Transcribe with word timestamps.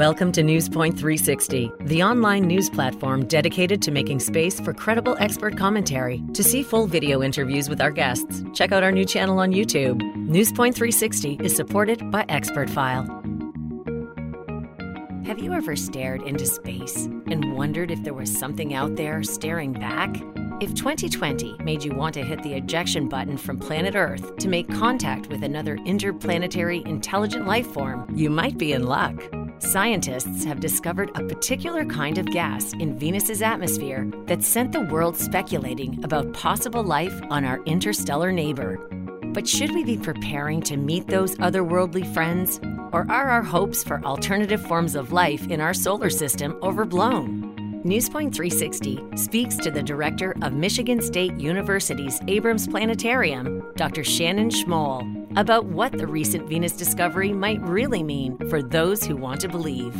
Welcome 0.00 0.32
to 0.32 0.42
Newspoint 0.42 0.98
360, 0.98 1.72
the 1.82 2.02
online 2.02 2.44
news 2.44 2.70
platform 2.70 3.26
dedicated 3.26 3.82
to 3.82 3.90
making 3.90 4.20
space 4.20 4.58
for 4.58 4.72
credible 4.72 5.14
expert 5.20 5.58
commentary. 5.58 6.22
To 6.32 6.42
see 6.42 6.62
full 6.62 6.86
video 6.86 7.22
interviews 7.22 7.68
with 7.68 7.82
our 7.82 7.90
guests, 7.90 8.42
check 8.54 8.72
out 8.72 8.82
our 8.82 8.92
new 8.92 9.04
channel 9.04 9.40
on 9.40 9.52
YouTube. 9.52 10.00
Newspoint 10.16 10.74
360 10.74 11.40
is 11.42 11.54
supported 11.54 12.10
by 12.10 12.24
ExpertFile. 12.30 13.06
Have 15.26 15.38
you 15.38 15.52
ever 15.52 15.76
stared 15.76 16.22
into 16.22 16.46
space 16.46 17.04
and 17.04 17.54
wondered 17.54 17.90
if 17.90 18.02
there 18.02 18.14
was 18.14 18.34
something 18.34 18.72
out 18.72 18.96
there 18.96 19.22
staring 19.22 19.74
back? 19.74 20.16
If 20.62 20.74
2020 20.74 21.58
made 21.62 21.84
you 21.84 21.92
want 21.92 22.14
to 22.14 22.22
hit 22.22 22.42
the 22.42 22.54
ejection 22.54 23.06
button 23.06 23.36
from 23.36 23.58
planet 23.58 23.94
Earth 23.94 24.34
to 24.38 24.48
make 24.48 24.66
contact 24.70 25.28
with 25.28 25.42
another 25.42 25.76
interplanetary 25.84 26.82
intelligent 26.86 27.46
life 27.46 27.66
form, 27.66 28.10
you 28.16 28.30
might 28.30 28.56
be 28.56 28.72
in 28.72 28.84
luck. 28.84 29.14
Scientists 29.60 30.42
have 30.42 30.58
discovered 30.58 31.10
a 31.14 31.22
particular 31.22 31.84
kind 31.84 32.16
of 32.16 32.24
gas 32.24 32.72
in 32.72 32.98
Venus's 32.98 33.42
atmosphere 33.42 34.10
that 34.24 34.42
sent 34.42 34.72
the 34.72 34.80
world 34.80 35.14
speculating 35.14 36.02
about 36.02 36.32
possible 36.32 36.82
life 36.82 37.20
on 37.28 37.44
our 37.44 37.62
interstellar 37.64 38.32
neighbor. 38.32 38.78
But 39.34 39.46
should 39.46 39.72
we 39.74 39.84
be 39.84 39.98
preparing 39.98 40.62
to 40.62 40.78
meet 40.78 41.06
those 41.06 41.36
otherworldly 41.36 42.12
friends? 42.14 42.58
Or 42.90 43.06
are 43.10 43.28
our 43.28 43.42
hopes 43.42 43.84
for 43.84 44.02
alternative 44.02 44.66
forms 44.66 44.94
of 44.94 45.12
life 45.12 45.46
in 45.48 45.60
our 45.60 45.74
solar 45.74 46.08
system 46.08 46.58
overblown? 46.62 47.82
Newspoint 47.84 48.34
360 48.34 48.98
speaks 49.14 49.56
to 49.56 49.70
the 49.70 49.82
director 49.82 50.34
of 50.40 50.54
Michigan 50.54 51.02
State 51.02 51.38
University's 51.38 52.18
Abrams 52.28 52.66
Planetarium, 52.66 53.62
Dr. 53.76 54.04
Shannon 54.04 54.48
Schmoll, 54.48 55.19
about 55.36 55.66
what 55.66 55.92
the 55.92 56.06
recent 56.06 56.48
Venus 56.48 56.72
discovery 56.72 57.32
might 57.32 57.60
really 57.60 58.02
mean 58.02 58.36
for 58.48 58.62
those 58.62 59.04
who 59.04 59.16
want 59.16 59.40
to 59.40 59.48
believe. 59.48 59.94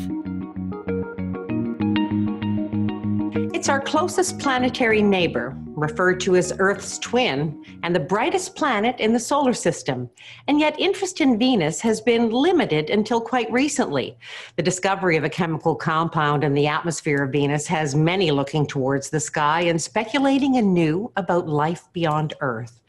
It's 3.55 3.69
our 3.69 3.81
closest 3.81 4.39
planetary 4.39 5.03
neighbor, 5.03 5.57
referred 5.81 6.21
to 6.21 6.37
as 6.37 6.53
Earth's 6.59 6.99
twin, 6.99 7.65
and 7.83 7.95
the 7.95 8.01
brightest 8.01 8.55
planet 8.55 8.99
in 9.01 9.13
the 9.13 9.19
solar 9.19 9.55
system. 9.55 10.09
And 10.47 10.61
yet, 10.61 10.79
interest 10.79 11.21
in 11.21 11.39
Venus 11.39 11.81
has 11.81 12.01
been 12.01 12.31
limited 12.31 12.91
until 12.91 13.21
quite 13.21 13.51
recently. 13.51 14.17
The 14.57 14.63
discovery 14.63 15.17
of 15.17 15.25
a 15.25 15.31
chemical 15.31 15.75
compound 15.75 16.45
in 16.45 16.55
the 16.55 16.67
atmosphere 16.67 17.25
of 17.25 17.33
Venus 17.33 17.67
has 17.67 17.95
many 17.95 18.31
looking 18.31 18.67
towards 18.67 19.11
the 19.11 19.21
sky 19.21 19.63
and 19.63 19.81
speculating 19.81 20.57
anew 20.57 21.11
about 21.17 21.49
life 21.49 21.89
beyond 21.93 22.35
Earth. 22.41 22.81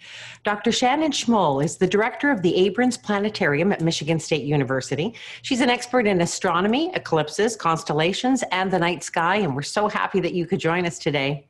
Dr. 0.44 0.72
Shannon 0.72 1.12
Schmoll 1.12 1.64
is 1.64 1.78
the 1.78 1.88
director 1.88 2.32
of 2.32 2.42
the 2.42 2.56
Abrams 2.56 2.98
Planetarium 2.98 3.72
at 3.72 3.82
Michigan 3.82 4.20
State 4.20 4.44
University. 4.44 5.14
She's 5.44 5.62
an 5.62 5.70
expert 5.70 6.08
in 6.08 6.22
astronomy, 6.22 6.92
eclipses, 6.96 7.56
constellations, 7.56 8.44
and 8.52 8.72
the 8.72 8.80
night 8.80 9.04
sky, 9.04 9.38
and 9.38 9.56
we're 9.56 9.62
so 9.62 9.88
happy 9.88 10.20
that 10.20 10.34
you 10.34 10.48
could 10.48 10.60
join 10.60 10.86
us 10.86 10.98
today. 10.98 11.48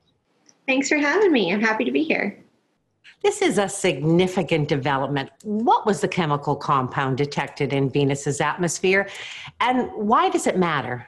Thanks 0.68 0.90
for 0.90 0.98
having 0.98 1.32
me. 1.32 1.52
I'm 1.52 1.62
happy 1.62 1.86
to 1.86 1.92
be 1.92 2.04
here. 2.04 2.38
This 3.24 3.42
is 3.42 3.58
a 3.58 3.70
significant 3.70 4.68
development. 4.68 5.30
What 5.44 5.86
was 5.86 6.02
the 6.02 6.08
chemical 6.08 6.56
compound 6.56 7.18
detected 7.18 7.72
in 7.72 7.90
Venus's 7.90 8.42
atmosphere, 8.42 9.10
and 9.60 9.92
why 9.94 10.30
does 10.30 10.48
it 10.48 10.58
matter? 10.58 11.06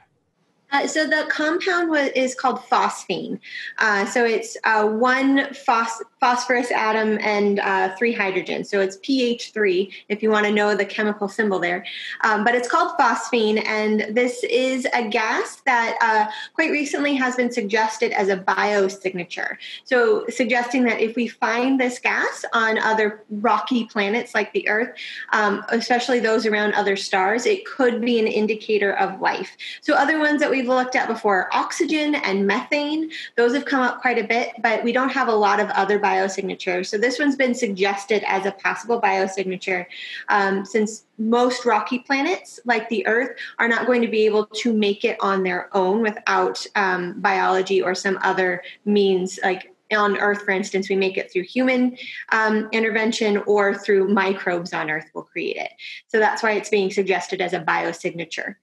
Uh, 0.70 0.86
so 0.88 1.06
the 1.06 1.24
compound 1.28 1.88
was, 1.88 2.10
is 2.16 2.34
called 2.34 2.58
phosphine. 2.58 3.38
Uh, 3.78 4.04
so 4.06 4.24
it's 4.24 4.56
uh, 4.64 4.84
one 4.84 5.52
phos- 5.54 6.02
phosphorus 6.24 6.70
atom 6.70 7.18
and 7.20 7.60
uh, 7.60 7.94
three 7.96 8.14
hydrogens. 8.14 8.66
So 8.66 8.80
it's 8.80 8.96
PH3 8.98 9.92
if 10.08 10.22
you 10.22 10.30
want 10.30 10.46
to 10.46 10.52
know 10.52 10.74
the 10.74 10.84
chemical 10.84 11.28
symbol 11.28 11.58
there. 11.58 11.84
Um, 12.22 12.44
but 12.44 12.54
it's 12.54 12.68
called 12.68 12.96
phosphine, 12.98 13.64
and 13.66 14.16
this 14.16 14.42
is 14.44 14.86
a 14.94 15.06
gas 15.08 15.60
that 15.66 15.96
uh, 16.00 16.32
quite 16.54 16.70
recently 16.70 17.14
has 17.14 17.36
been 17.36 17.52
suggested 17.52 18.12
as 18.12 18.28
a 18.28 18.36
biosignature. 18.36 19.56
So 19.84 20.24
suggesting 20.28 20.84
that 20.84 21.00
if 21.00 21.14
we 21.14 21.28
find 21.28 21.78
this 21.78 21.98
gas 21.98 22.44
on 22.52 22.78
other 22.78 23.22
rocky 23.30 23.84
planets 23.84 24.34
like 24.34 24.52
the 24.52 24.66
Earth, 24.68 24.96
um, 25.32 25.62
especially 25.68 26.20
those 26.20 26.46
around 26.46 26.72
other 26.74 26.96
stars, 26.96 27.46
it 27.46 27.64
could 27.66 28.00
be 28.00 28.18
an 28.18 28.26
indicator 28.26 28.94
of 28.94 29.20
life. 29.20 29.56
So 29.82 29.94
other 29.94 30.18
ones 30.18 30.40
that 30.40 30.50
we 30.50 30.64
we've 30.64 30.68
looked 30.68 30.96
at 30.96 31.08
before 31.08 31.42
are 31.42 31.48
oxygen 31.52 32.14
and 32.14 32.46
methane. 32.46 33.10
Those 33.36 33.54
have 33.54 33.64
come 33.64 33.82
up 33.82 34.00
quite 34.00 34.18
a 34.18 34.24
bit, 34.24 34.52
but 34.62 34.82
we 34.82 34.92
don't 34.92 35.10
have 35.10 35.28
a 35.28 35.34
lot 35.34 35.60
of 35.60 35.68
other 35.70 35.98
biosignatures. 36.14 36.86
So 36.86 36.98
this 36.98 37.18
one's 37.18 37.36
been 37.36 37.54
suggested 37.54 38.22
as 38.26 38.46
a 38.46 38.52
possible 38.52 39.00
biosignature 39.00 39.86
um, 40.28 40.64
since 40.64 41.04
most 41.18 41.64
rocky 41.64 42.00
planets 42.00 42.60
like 42.64 42.88
the 42.88 43.06
Earth 43.06 43.36
are 43.58 43.68
not 43.68 43.86
going 43.86 44.02
to 44.02 44.08
be 44.08 44.26
able 44.26 44.46
to 44.46 44.72
make 44.72 45.04
it 45.04 45.16
on 45.20 45.42
their 45.42 45.74
own 45.76 46.02
without 46.02 46.64
um, 46.76 47.20
biology 47.20 47.82
or 47.82 47.94
some 47.94 48.18
other 48.22 48.62
means 48.84 49.38
like 49.42 49.70
on 49.92 50.16
Earth, 50.18 50.42
for 50.42 50.50
instance, 50.50 50.88
we 50.88 50.96
make 50.96 51.16
it 51.16 51.30
through 51.30 51.44
human 51.44 51.96
um, 52.32 52.68
intervention 52.72 53.36
or 53.46 53.74
through 53.74 54.08
microbes 54.08 54.72
on 54.72 54.90
Earth 54.90 55.08
will 55.14 55.22
create 55.22 55.56
it. 55.56 55.70
So 56.08 56.18
that's 56.18 56.42
why 56.42 56.52
it's 56.52 56.70
being 56.70 56.90
suggested 56.90 57.40
as 57.40 57.52
a 57.52 57.60
biosignature. 57.60 58.54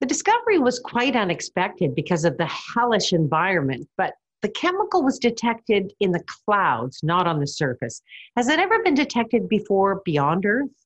The 0.00 0.06
discovery 0.06 0.58
was 0.58 0.78
quite 0.78 1.16
unexpected 1.16 1.94
because 1.94 2.24
of 2.24 2.36
the 2.36 2.46
hellish 2.46 3.14
environment, 3.14 3.88
but 3.96 4.12
the 4.42 4.48
chemical 4.48 5.02
was 5.02 5.18
detected 5.18 5.92
in 6.00 6.12
the 6.12 6.24
clouds, 6.44 7.00
not 7.02 7.26
on 7.26 7.40
the 7.40 7.46
surface. 7.46 8.02
Has 8.36 8.48
it 8.48 8.58
ever 8.58 8.82
been 8.82 8.94
detected 8.94 9.48
before 9.48 10.02
beyond 10.04 10.46
Earth? 10.46 10.85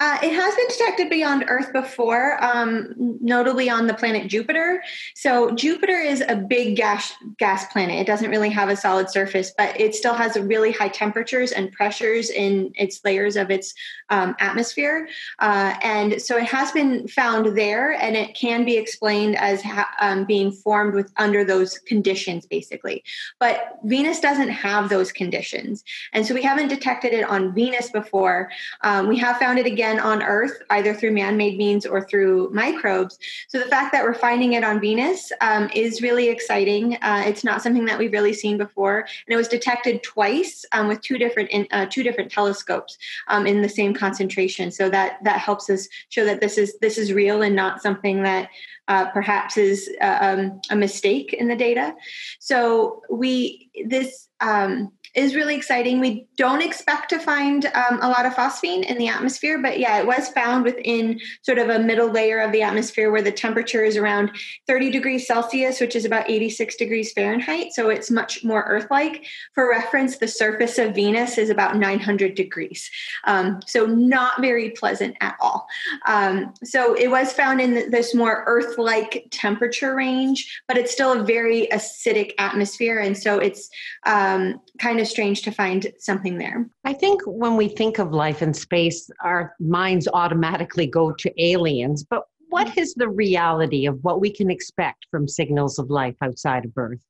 Uh, 0.00 0.18
it 0.22 0.32
has 0.32 0.54
been 0.54 0.66
detected 0.68 1.10
beyond 1.10 1.44
Earth 1.46 1.74
before, 1.74 2.42
um, 2.42 2.94
notably 2.96 3.68
on 3.68 3.86
the 3.86 3.92
planet 3.92 4.28
Jupiter. 4.28 4.82
So 5.14 5.50
Jupiter 5.50 6.00
is 6.00 6.24
a 6.26 6.36
big 6.36 6.74
gas 6.74 7.12
gas 7.36 7.70
planet. 7.70 8.00
It 8.00 8.06
doesn't 8.06 8.30
really 8.30 8.48
have 8.48 8.70
a 8.70 8.76
solid 8.76 9.10
surface, 9.10 9.52
but 9.58 9.78
it 9.78 9.94
still 9.94 10.14
has 10.14 10.38
really 10.38 10.72
high 10.72 10.88
temperatures 10.88 11.52
and 11.52 11.70
pressures 11.70 12.30
in 12.30 12.72
its 12.76 13.04
layers 13.04 13.36
of 13.36 13.50
its 13.50 13.74
um, 14.08 14.34
atmosphere. 14.38 15.06
Uh, 15.38 15.74
and 15.82 16.20
so 16.20 16.38
it 16.38 16.44
has 16.44 16.72
been 16.72 17.06
found 17.06 17.58
there, 17.58 17.92
and 17.92 18.16
it 18.16 18.34
can 18.34 18.64
be 18.64 18.78
explained 18.78 19.36
as 19.36 19.60
ha- 19.62 19.94
um, 20.00 20.24
being 20.24 20.50
formed 20.50 20.94
with 20.94 21.12
under 21.18 21.44
those 21.44 21.78
conditions, 21.78 22.46
basically. 22.46 23.04
But 23.38 23.78
Venus 23.84 24.18
doesn't 24.18 24.48
have 24.48 24.88
those 24.88 25.12
conditions, 25.12 25.84
and 26.14 26.24
so 26.24 26.32
we 26.32 26.42
haven't 26.42 26.68
detected 26.68 27.12
it 27.12 27.24
on 27.24 27.54
Venus 27.54 27.90
before. 27.90 28.50
Um, 28.80 29.06
we 29.06 29.18
have 29.18 29.36
found 29.36 29.58
it 29.58 29.66
again 29.66 29.89
on 29.98 30.22
Earth, 30.22 30.62
either 30.70 30.94
through 30.94 31.12
man 31.12 31.36
made 31.36 31.58
means 31.58 31.86
or 31.86 32.04
through 32.04 32.50
microbes. 32.52 33.18
So 33.48 33.58
the 33.58 33.66
fact 33.66 33.92
that 33.92 34.04
we're 34.04 34.14
finding 34.14 34.52
it 34.52 34.62
on 34.62 34.80
Venus 34.80 35.32
um, 35.40 35.70
is 35.74 36.02
really 36.02 36.28
exciting. 36.28 36.96
Uh, 37.02 37.24
it's 37.26 37.42
not 37.42 37.62
something 37.62 37.86
that 37.86 37.98
we've 37.98 38.12
really 38.12 38.32
seen 38.34 38.58
before. 38.58 39.00
And 39.00 39.34
it 39.34 39.36
was 39.36 39.48
detected 39.48 40.02
twice 40.02 40.64
um, 40.72 40.86
with 40.86 41.00
two 41.00 41.18
different, 41.18 41.50
in, 41.50 41.66
uh, 41.72 41.86
two 41.90 42.02
different 42.02 42.30
telescopes 42.30 42.96
um, 43.28 43.46
in 43.46 43.62
the 43.62 43.68
same 43.68 43.94
concentration. 43.94 44.70
So 44.70 44.88
that, 44.90 45.22
that 45.24 45.40
helps 45.40 45.68
us 45.70 45.88
show 46.10 46.24
that 46.24 46.40
this 46.40 46.58
is, 46.58 46.78
this 46.80 46.98
is 46.98 47.12
real 47.12 47.42
and 47.42 47.56
not 47.56 47.82
something 47.82 48.22
that 48.22 48.50
uh, 48.88 49.08
perhaps 49.10 49.56
is 49.56 49.88
uh, 50.00 50.18
um, 50.20 50.60
a 50.70 50.76
mistake 50.76 51.32
in 51.32 51.48
the 51.48 51.56
data. 51.56 51.94
So 52.40 53.02
we, 53.08 53.70
this, 53.86 54.28
um, 54.40 54.92
is 55.14 55.34
really 55.34 55.56
exciting. 55.56 56.00
We 56.00 56.26
don't 56.36 56.62
expect 56.62 57.10
to 57.10 57.18
find 57.18 57.66
um, 57.66 57.98
a 58.00 58.08
lot 58.08 58.26
of 58.26 58.34
phosphine 58.34 58.84
in 58.84 58.98
the 58.98 59.08
atmosphere, 59.08 59.60
but 59.60 59.78
yeah, 59.78 59.98
it 59.98 60.06
was 60.06 60.28
found 60.28 60.64
within 60.64 61.20
sort 61.42 61.58
of 61.58 61.68
a 61.68 61.78
middle 61.78 62.10
layer 62.10 62.38
of 62.40 62.52
the 62.52 62.62
atmosphere 62.62 63.10
where 63.10 63.22
the 63.22 63.32
temperature 63.32 63.84
is 63.84 63.96
around 63.96 64.30
30 64.66 64.90
degrees 64.90 65.26
Celsius, 65.26 65.80
which 65.80 65.96
is 65.96 66.04
about 66.04 66.30
86 66.30 66.76
degrees 66.76 67.12
Fahrenheit. 67.12 67.72
So 67.72 67.90
it's 67.90 68.10
much 68.10 68.44
more 68.44 68.64
Earth 68.64 68.86
like. 68.90 69.26
For 69.54 69.68
reference, 69.68 70.18
the 70.18 70.28
surface 70.28 70.78
of 70.78 70.94
Venus 70.94 71.38
is 71.38 71.50
about 71.50 71.76
900 71.76 72.34
degrees. 72.34 72.90
Um, 73.24 73.60
so 73.66 73.86
not 73.86 74.40
very 74.40 74.70
pleasant 74.70 75.16
at 75.20 75.36
all. 75.40 75.66
Um, 76.06 76.54
so 76.64 76.94
it 76.94 77.10
was 77.10 77.32
found 77.32 77.60
in 77.60 77.90
this 77.90 78.14
more 78.14 78.44
Earth 78.46 78.78
like 78.78 79.26
temperature 79.30 79.94
range, 79.94 80.60
but 80.68 80.76
it's 80.76 80.92
still 80.92 81.20
a 81.20 81.24
very 81.24 81.68
acidic 81.72 82.32
atmosphere. 82.38 82.98
And 82.98 83.16
so 83.16 83.38
it's 83.38 83.68
um, 84.06 84.60
kind 85.00 85.06
of 85.06 85.10
strange 85.10 85.42
to 85.42 85.50
find 85.50 85.86
something 85.98 86.36
there. 86.36 86.68
I 86.84 86.92
think 86.92 87.22
when 87.24 87.56
we 87.56 87.68
think 87.68 87.98
of 87.98 88.12
life 88.12 88.42
in 88.42 88.52
space, 88.52 89.10
our 89.24 89.54
minds 89.58 90.06
automatically 90.12 90.86
go 90.86 91.12
to 91.12 91.42
aliens. 91.42 92.04
But 92.04 92.24
what 92.50 92.66
mm-hmm. 92.66 92.80
the 92.96 93.08
reality 93.08 93.86
of 93.86 93.98
what 94.02 94.20
we 94.20 94.30
can 94.30 94.50
expect 94.50 95.06
from 95.10 95.26
signals 95.26 95.78
of 95.78 95.88
life 95.88 96.16
outside 96.20 96.66
of 96.66 96.72
Earth? 96.76 97.02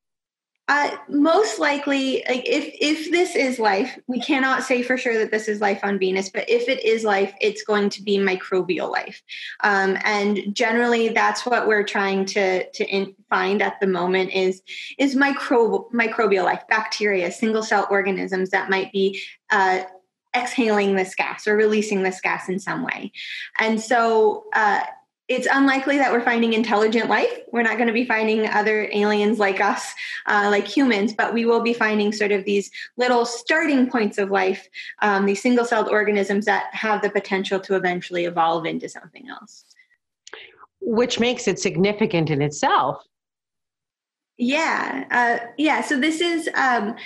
Uh, 0.70 0.96
most 1.08 1.58
likely, 1.58 2.22
like 2.28 2.44
if 2.46 2.72
if 2.80 3.10
this 3.10 3.34
is 3.34 3.58
life, 3.58 3.98
we 4.06 4.20
cannot 4.20 4.62
say 4.62 4.84
for 4.84 4.96
sure 4.96 5.18
that 5.18 5.32
this 5.32 5.48
is 5.48 5.60
life 5.60 5.80
on 5.82 5.98
Venus. 5.98 6.30
But 6.30 6.48
if 6.48 6.68
it 6.68 6.84
is 6.84 7.02
life, 7.02 7.34
it's 7.40 7.64
going 7.64 7.90
to 7.90 8.02
be 8.04 8.18
microbial 8.18 8.88
life, 8.88 9.20
um, 9.64 9.98
and 10.04 10.54
generally, 10.54 11.08
that's 11.08 11.44
what 11.44 11.66
we're 11.66 11.82
trying 11.82 12.24
to 12.26 12.70
to 12.70 12.86
in, 12.86 13.16
find 13.28 13.62
at 13.62 13.80
the 13.80 13.88
moment 13.88 14.30
is 14.30 14.62
is 14.96 15.16
microbial 15.16 15.90
microbial 15.90 16.44
life, 16.44 16.62
bacteria, 16.68 17.32
single 17.32 17.64
cell 17.64 17.88
organisms 17.90 18.50
that 18.50 18.70
might 18.70 18.92
be. 18.92 19.20
Uh, 19.50 19.82
exhaling 20.36 20.94
this 20.94 21.16
gas 21.16 21.48
or 21.48 21.56
releasing 21.56 22.04
this 22.04 22.20
gas 22.20 22.48
in 22.48 22.60
some 22.60 22.84
way 22.84 23.10
and 23.58 23.80
so 23.80 24.44
uh, 24.54 24.78
it's 25.30 25.46
unlikely 25.48 25.96
that 25.96 26.10
we're 26.10 26.24
finding 26.24 26.54
intelligent 26.54 27.08
life. 27.08 27.30
We're 27.52 27.62
not 27.62 27.76
going 27.76 27.86
to 27.86 27.92
be 27.92 28.04
finding 28.04 28.48
other 28.48 28.88
aliens 28.92 29.38
like 29.38 29.60
us, 29.60 29.94
uh, 30.26 30.48
like 30.50 30.66
humans, 30.66 31.12
but 31.12 31.32
we 31.32 31.46
will 31.46 31.60
be 31.60 31.72
finding 31.72 32.12
sort 32.12 32.32
of 32.32 32.44
these 32.44 32.68
little 32.96 33.24
starting 33.24 33.88
points 33.88 34.18
of 34.18 34.32
life, 34.32 34.68
um, 35.02 35.26
these 35.26 35.40
single 35.40 35.64
celled 35.64 35.88
organisms 35.88 36.46
that 36.46 36.74
have 36.74 37.00
the 37.00 37.10
potential 37.10 37.60
to 37.60 37.76
eventually 37.76 38.24
evolve 38.24 38.66
into 38.66 38.88
something 38.88 39.28
else. 39.28 39.64
Which 40.80 41.20
makes 41.20 41.46
it 41.46 41.60
significant 41.60 42.28
in 42.28 42.42
itself. 42.42 43.00
Yeah. 44.36 45.04
Uh, 45.12 45.46
yeah. 45.56 45.80
So 45.82 46.00
this 46.00 46.20
is, 46.20 46.48
um, 46.54 46.96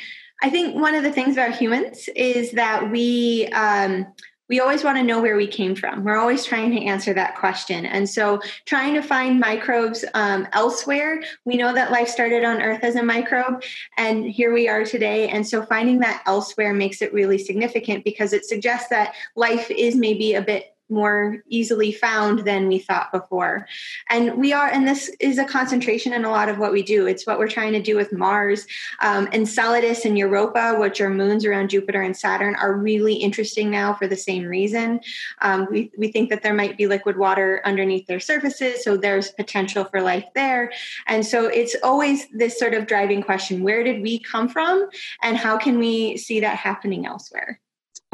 I 0.43 0.49
think, 0.49 0.77
one 0.77 0.95
of 0.95 1.03
the 1.03 1.13
things 1.13 1.37
about 1.37 1.55
humans 1.55 2.09
is 2.17 2.53
that 2.53 2.91
we, 2.91 3.49
um, 3.49 4.07
we 4.49 4.61
always 4.61 4.85
want 4.85 4.99
to 4.99 5.03
know 5.03 5.23
where 5.23 5.37
we 5.37 5.47
came 5.47 5.75
from. 5.75 6.05
We're 6.05 6.19
always 6.19 6.45
trying 6.45 6.71
to 6.73 6.85
answer 6.85 7.15
that 7.15 7.37
question. 7.37 7.87
And 7.87 8.09
so, 8.09 8.41
trying 8.67 8.95
to 8.95 9.03
find 9.03 9.41
microbes 9.41 10.05
um, 10.15 10.47
elsewhere, 10.53 11.23
we 11.45 11.57
know 11.57 11.73
that 11.73 11.91
life 11.91 12.09
started 12.09 12.45
on 12.45 12.61
Earth 12.61 12.85
as 12.85 12.97
a 12.97 13.03
microbe, 13.03 13.63
and 13.97 14.25
here 14.25 14.53
we 14.53 14.69
are 14.69 14.85
today. 14.85 15.29
And 15.29 15.47
so, 15.47 15.65
finding 15.65 16.01
that 16.01 16.23
elsewhere 16.27 16.75
makes 16.75 17.01
it 17.01 17.13
really 17.13 17.39
significant 17.39 18.05
because 18.05 18.33
it 18.33 18.45
suggests 18.45 18.89
that 18.91 19.15
life 19.37 19.71
is 19.71 19.97
maybe 19.97 20.35
a 20.35 20.43
bit 20.43 20.74
more 20.89 21.43
easily 21.49 21.93
found 21.93 22.41
than 22.41 22.69
we 22.69 22.79
thought 22.79 23.11
before. 23.11 23.67
And 24.11 24.37
we 24.37 24.53
are, 24.53 24.69
and 24.69 24.87
this 24.87 25.11
is 25.21 25.39
a 25.39 25.45
concentration 25.45 26.13
in 26.13 26.25
a 26.25 26.31
lot 26.31 26.49
of 26.49 26.59
what 26.59 26.73
we 26.73 26.83
do. 26.83 27.07
It's 27.07 27.27
what 27.27 27.39
we're 27.39 27.49
trying 27.49 27.73
to 27.73 27.83
do 27.83 27.97
with 27.97 28.13
Mars. 28.13 28.67
Um, 29.01 29.29
Enceladus 29.33 30.05
and 30.05 30.19
Europa, 30.19 30.77
which 30.79 31.01
are 31.01 31.11
moons 31.11 31.45
around 31.45 31.71
Jupiter 31.71 32.03
and 32.03 32.17
Saturn, 32.17 32.55
are 32.57 32.75
really 32.75 33.15
interesting 33.15 33.71
now 33.71 33.95
for 33.95 34.07
the 34.07 34.17
same 34.17 34.45
reason. 34.45 35.01
Um, 35.41 35.67
we, 35.71 35.91
we 35.97 36.09
think 36.09 36.31
that 36.31 36.43
there 36.43 36.55
might 36.55 36.77
be 36.77 36.87
liquid 36.87 37.17
water 37.17 37.63
underneath 37.65 38.07
their 38.07 38.21
surfaces, 38.21 38.85
so 38.85 38.97
there's 38.97 39.31
potential 39.33 39.85
for 39.85 40.01
life 40.01 40.27
there. 40.35 40.73
And 41.07 41.25
so 41.25 41.47
it's 41.47 41.77
always 41.83 42.29
this 42.31 42.59
sort 42.59 42.75
of 42.75 42.87
driving 42.87 43.23
question 43.23 43.63
where 43.63 43.83
did 43.83 44.03
we 44.03 44.19
come 44.19 44.49
from, 44.49 44.89
and 45.23 45.37
how 45.37 45.57
can 45.57 45.79
we 45.79 46.17
see 46.17 46.41
that 46.41 46.57
happening 46.57 47.07
elsewhere? 47.07 47.61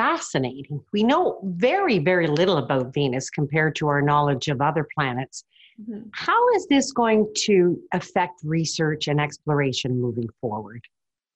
Fascinating. 0.01 0.81
We 0.93 1.03
know 1.03 1.41
very, 1.43 1.99
very 1.99 2.27
little 2.27 2.57
about 2.57 2.95
Venus 2.95 3.29
compared 3.29 3.77
to 3.77 3.89
our 3.89 4.01
knowledge 4.01 4.49
of 4.49 4.63
other 4.63 4.87
planets. 4.95 5.45
Mm-hmm. 5.79 6.09
How 6.13 6.49
is 6.55 6.67
this 6.69 6.91
going 6.91 7.31
to 7.45 7.79
affect 7.93 8.41
research 8.43 9.09
and 9.09 9.21
exploration 9.21 10.01
moving 10.01 10.29
forward? 10.41 10.83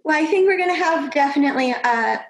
Well, 0.03 0.17
I 0.17 0.25
think 0.25 0.49
we're 0.49 0.57
going 0.57 0.75
to 0.75 0.83
have 0.83 1.13
definitely 1.13 1.73
a 1.73 2.25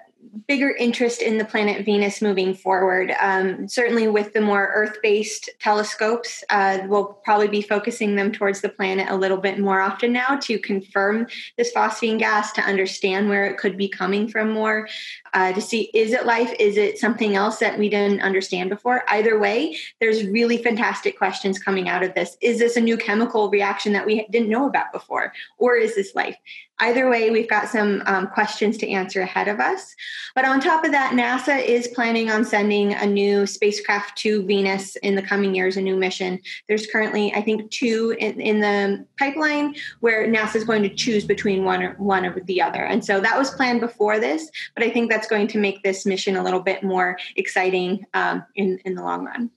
bigger 0.47 0.71
interest 0.71 1.21
in 1.21 1.37
the 1.37 1.45
planet 1.45 1.85
Venus 1.85 2.21
moving 2.21 2.53
forward. 2.53 3.13
Um, 3.19 3.67
certainly, 3.67 4.07
with 4.07 4.33
the 4.33 4.41
more 4.41 4.71
Earth 4.73 4.97
based 5.01 5.49
telescopes, 5.59 6.43
uh, 6.49 6.79
we'll 6.87 7.05
probably 7.23 7.47
be 7.47 7.61
focusing 7.61 8.15
them 8.15 8.31
towards 8.31 8.61
the 8.61 8.69
planet 8.69 9.09
a 9.09 9.15
little 9.15 9.37
bit 9.37 9.59
more 9.59 9.81
often 9.81 10.13
now 10.13 10.37
to 10.43 10.59
confirm 10.59 11.27
this 11.57 11.73
phosphine 11.73 12.19
gas, 12.19 12.51
to 12.53 12.61
understand 12.61 13.29
where 13.29 13.45
it 13.45 13.57
could 13.57 13.77
be 13.77 13.87
coming 13.87 14.27
from 14.27 14.51
more, 14.51 14.87
uh, 15.33 15.51
to 15.53 15.61
see 15.61 15.89
is 15.93 16.13
it 16.13 16.25
life? 16.25 16.53
Is 16.59 16.77
it 16.77 16.97
something 16.97 17.35
else 17.35 17.59
that 17.59 17.77
we 17.77 17.89
didn't 17.89 18.21
understand 18.21 18.69
before? 18.69 19.03
Either 19.09 19.39
way, 19.39 19.77
there's 19.99 20.25
really 20.27 20.57
fantastic 20.57 21.17
questions 21.17 21.59
coming 21.59 21.89
out 21.89 22.03
of 22.03 22.13
this. 22.13 22.37
Is 22.41 22.59
this 22.59 22.77
a 22.77 22.81
new 22.81 22.97
chemical 22.97 23.49
reaction 23.49 23.93
that 23.93 24.05
we 24.05 24.27
didn't 24.31 24.49
know 24.49 24.67
about 24.67 24.91
before? 24.91 25.33
Or 25.57 25.75
is 25.75 25.95
this 25.95 26.15
life? 26.15 26.37
Either 26.79 27.09
way, 27.09 27.29
we've 27.29 27.49
got 27.49 27.69
some 27.69 28.03
um, 28.05 28.27
questions 28.27 28.77
to 28.77 28.89
answer 28.89 29.21
ahead 29.21 29.47
of 29.47 29.59
us. 29.59 29.95
But 30.35 30.43
on 30.43 30.59
top 30.59 30.83
of 30.83 30.91
that, 30.91 31.13
NASA 31.13 31.63
is 31.63 31.87
planning 31.87 32.29
on 32.29 32.43
sending 32.43 32.93
a 32.93 33.05
new 33.05 33.45
spacecraft 33.45 34.17
to 34.19 34.43
Venus 34.43 34.97
in 34.97 35.15
the 35.15 35.21
coming 35.21 35.55
years, 35.55 35.77
a 35.77 35.81
new 35.81 35.95
mission. 35.95 36.39
There's 36.67 36.87
currently, 36.87 37.33
I 37.33 37.41
think, 37.41 37.71
two 37.71 38.15
in, 38.19 38.41
in 38.41 38.59
the 38.59 39.05
pipeline 39.17 39.75
where 40.01 40.27
NASA 40.27 40.55
is 40.55 40.65
going 40.65 40.83
to 40.83 40.93
choose 40.93 41.23
between 41.23 41.63
one 41.63 41.81
or 41.81 41.93
one 41.93 42.25
or 42.25 42.39
the 42.41 42.61
other. 42.61 42.83
And 42.83 43.03
so 43.03 43.21
that 43.21 43.37
was 43.37 43.51
planned 43.51 43.79
before 43.79 44.19
this, 44.19 44.49
but 44.75 44.83
I 44.83 44.89
think 44.89 45.09
that's 45.09 45.27
going 45.27 45.47
to 45.47 45.57
make 45.57 45.81
this 45.81 46.05
mission 46.05 46.35
a 46.35 46.43
little 46.43 46.59
bit 46.61 46.83
more 46.83 47.17
exciting 47.37 48.05
um, 48.13 48.43
in, 48.55 48.79
in 48.83 48.95
the 48.95 49.03
long 49.03 49.23
run. 49.25 49.49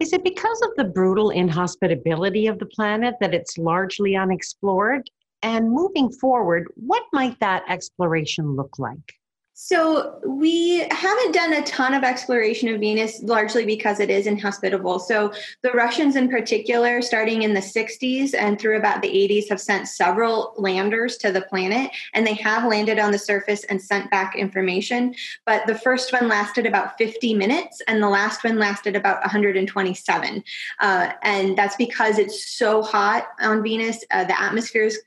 Is 0.00 0.12
it 0.12 0.22
because 0.22 0.62
of 0.62 0.70
the 0.76 0.84
brutal 0.84 1.30
inhospitability 1.30 2.46
of 2.46 2.60
the 2.60 2.66
planet 2.66 3.16
that 3.20 3.34
it's 3.34 3.58
largely 3.58 4.14
unexplored? 4.14 5.10
And 5.42 5.70
moving 5.70 6.10
forward, 6.10 6.66
what 6.74 7.04
might 7.12 7.38
that 7.40 7.64
exploration 7.68 8.56
look 8.56 8.78
like? 8.78 9.17
So 9.60 10.20
we 10.24 10.86
haven't 10.92 11.32
done 11.32 11.52
a 11.52 11.62
ton 11.64 11.92
of 11.92 12.04
exploration 12.04 12.68
of 12.68 12.78
Venus, 12.78 13.20
largely 13.24 13.66
because 13.66 13.98
it 13.98 14.08
is 14.08 14.28
inhospitable. 14.28 15.00
So 15.00 15.32
the 15.62 15.72
Russians, 15.72 16.14
in 16.14 16.28
particular, 16.28 17.02
starting 17.02 17.42
in 17.42 17.54
the 17.54 17.60
60s 17.60 18.34
and 18.34 18.60
through 18.60 18.76
about 18.76 19.02
the 19.02 19.08
80s, 19.08 19.48
have 19.48 19.60
sent 19.60 19.88
several 19.88 20.54
landers 20.58 21.16
to 21.18 21.32
the 21.32 21.42
planet, 21.42 21.90
and 22.14 22.24
they 22.24 22.34
have 22.34 22.70
landed 22.70 23.00
on 23.00 23.10
the 23.10 23.18
surface 23.18 23.64
and 23.64 23.82
sent 23.82 24.08
back 24.12 24.36
information. 24.36 25.12
But 25.44 25.66
the 25.66 25.74
first 25.74 26.12
one 26.12 26.28
lasted 26.28 26.64
about 26.64 26.96
50 26.96 27.34
minutes, 27.34 27.82
and 27.88 28.00
the 28.00 28.08
last 28.08 28.44
one 28.44 28.60
lasted 28.60 28.94
about 28.94 29.20
127. 29.22 30.44
Uh, 30.78 31.12
and 31.22 31.58
that's 31.58 31.74
because 31.74 32.20
it's 32.20 32.48
so 32.48 32.80
hot 32.80 33.26
on 33.40 33.64
Venus. 33.64 34.04
Uh, 34.12 34.22
the 34.22 34.40
atmosphere 34.40 34.84
is 34.84 35.00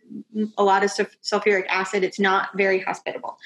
a 0.57 0.63
lot 0.63 0.83
of 0.83 0.91
sulfuric 0.91 1.67
acid. 1.69 2.03
It's 2.03 2.19
not 2.19 2.49
very 2.57 2.81
hospitable, 2.81 3.37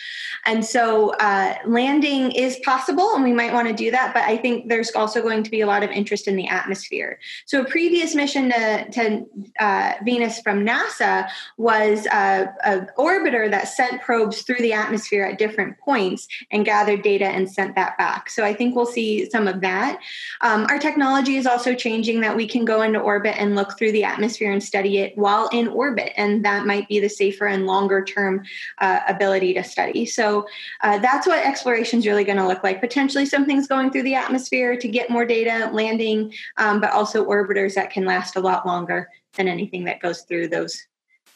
and 0.47 0.65
so 0.65 0.94
uh, 1.19 1.55
landing 1.65 2.31
is 2.31 2.57
possible 2.63 3.13
and 3.15 3.23
we 3.23 3.33
might 3.33 3.53
want 3.53 3.67
to 3.67 3.73
do 3.73 3.91
that, 3.91 4.13
but 4.13 4.23
I 4.23 4.37
think 4.37 4.69
there's 4.69 4.91
also 4.91 5.21
going 5.21 5.43
to 5.43 5.51
be 5.51 5.61
a 5.61 5.67
lot 5.67 5.83
of 5.83 5.89
interest 5.89 6.27
in 6.27 6.35
the 6.35 6.47
atmosphere. 6.47 7.19
So, 7.45 7.61
a 7.61 7.65
previous 7.65 8.15
mission 8.15 8.51
to, 8.51 8.89
to 8.91 9.25
uh, 9.59 9.93
Venus 10.03 10.41
from 10.41 10.65
NASA 10.65 11.27
was 11.57 12.07
uh, 12.07 12.47
an 12.63 12.89
orbiter 12.97 13.49
that 13.49 13.67
sent 13.67 14.01
probes 14.01 14.41
through 14.41 14.59
the 14.59 14.73
atmosphere 14.73 15.23
at 15.25 15.37
different 15.37 15.77
points 15.79 16.27
and 16.51 16.65
gathered 16.65 17.01
data 17.01 17.25
and 17.25 17.51
sent 17.51 17.75
that 17.75 17.97
back. 17.97 18.29
So, 18.29 18.43
I 18.43 18.53
think 18.53 18.75
we'll 18.75 18.85
see 18.85 19.29
some 19.29 19.47
of 19.47 19.61
that. 19.61 19.99
Um, 20.41 20.65
our 20.69 20.79
technology 20.79 21.37
is 21.37 21.45
also 21.47 21.73
changing 21.73 22.21
that 22.21 22.35
we 22.35 22.47
can 22.47 22.65
go 22.65 22.81
into 22.81 22.99
orbit 22.99 23.35
and 23.37 23.55
look 23.55 23.77
through 23.77 23.91
the 23.91 24.03
atmosphere 24.03 24.51
and 24.51 24.63
study 24.63 24.99
it 24.99 25.17
while 25.17 25.47
in 25.49 25.67
orbit, 25.67 26.13
and 26.17 26.43
that 26.45 26.65
might 26.65 26.87
be 26.87 26.99
the 26.99 27.09
safer 27.09 27.47
and 27.47 27.65
longer 27.65 28.03
term 28.03 28.43
uh, 28.79 28.99
ability 29.07 29.53
to 29.53 29.63
study. 29.63 30.05
So, 30.05 30.47
uh, 30.85 30.99
that's 30.99 31.25
what 31.25 31.43
exploration 31.43 31.97
is 31.97 32.05
really 32.05 32.23
going 32.23 32.37
to 32.37 32.47
look 32.47 32.63
like. 32.63 32.79
Potentially, 32.79 33.25
something's 33.25 33.67
going 33.67 33.89
through 33.89 34.03
the 34.03 34.13
atmosphere 34.13 34.77
to 34.77 34.87
get 34.87 35.09
more 35.09 35.25
data, 35.25 35.67
landing, 35.73 36.31
um, 36.57 36.79
but 36.79 36.91
also 36.91 37.25
orbiters 37.25 37.73
that 37.73 37.89
can 37.89 38.05
last 38.05 38.35
a 38.35 38.39
lot 38.39 38.67
longer 38.67 39.09
than 39.33 39.47
anything 39.47 39.83
that 39.85 39.99
goes 39.99 40.21
through 40.21 40.47
those 40.47 40.79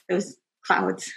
those 0.08 0.38
clouds. 0.64 1.12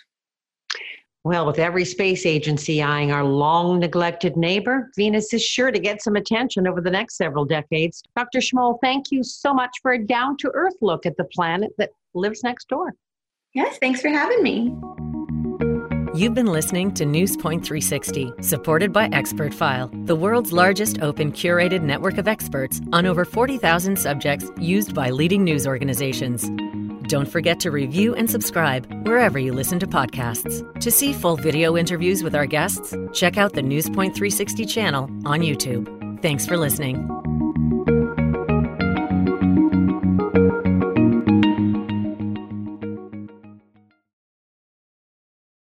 Well, 1.25 1.45
with 1.45 1.59
every 1.59 1.85
space 1.85 2.25
agency 2.25 2.83
eyeing 2.83 3.13
our 3.13 3.23
long 3.23 3.79
neglected 3.79 4.35
neighbor, 4.39 4.91
Venus 4.97 5.35
is 5.35 5.45
sure 5.45 5.71
to 5.71 5.79
get 5.79 6.03
some 6.03 6.17
attention 6.17 6.67
over 6.67 6.81
the 6.81 6.91
next 6.91 7.19
several 7.19 7.45
decades. 7.45 8.03
Dr. 8.17 8.39
Schmoll, 8.39 8.79
thank 8.81 9.11
you 9.11 9.23
so 9.23 9.53
much 9.53 9.71
for 9.83 9.93
a 9.93 10.05
down 10.05 10.39
to 10.39 10.51
earth 10.55 10.77
look 10.81 11.05
at 11.05 11.19
the 11.19 11.25
planet 11.25 11.71
that 11.77 11.91
lives 12.15 12.43
next 12.43 12.69
door. 12.69 12.95
Yes, 13.55 13.77
thanks 13.77 14.01
for 14.01 14.09
having 14.09 14.43
me. 14.43 14.75
You've 16.15 16.35
been 16.35 16.53
listening 16.53 16.93
to 16.95 17.07
Newspoint 17.07 17.65
360, 17.65 18.35
supported 18.43 18.93
by 18.93 19.09
ExpertFile, 19.09 20.07
the 20.07 20.15
world's 20.15 20.53
largest 20.53 21.01
open 21.01 21.33
curated 21.33 21.81
network 21.81 22.19
of 22.19 22.29
experts 22.29 22.83
on 22.93 23.07
over 23.07 23.25
40,000 23.25 23.99
subjects 23.99 24.51
used 24.59 24.95
by 24.95 25.09
leading 25.09 25.43
news 25.43 25.67
organizations. 25.67 26.51
Don't 27.09 27.29
forget 27.29 27.61
to 27.61 27.71
review 27.71 28.15
and 28.15 28.31
subscribe 28.31 28.87
wherever 29.07 29.39
you 29.39 29.55
listen 29.55 29.79
to 29.79 29.87
podcasts. 29.87 30.63
To 30.83 30.91
see 30.91 31.15
full 31.15 31.37
video 31.37 31.79
interviews 31.79 32.23
with 32.23 32.35
our 32.35 32.47
guests, 32.47 32.95
check 33.15 33.39
out 33.39 33.55
the 33.55 33.63
Newspoint 33.63 34.15
360 34.15 34.67
channel 34.67 35.05
on 35.25 35.41
YouTube. 35.41 36.21
Thanks 36.21 36.45
for 36.45 36.59
listening. 36.59 37.09